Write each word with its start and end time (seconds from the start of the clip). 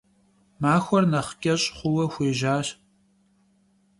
Maxuer 0.61 1.03
nexh 1.11 1.33
ç'eş' 1.41 1.71
xhuue 1.77 2.05
xuêjjaş. 2.13 2.67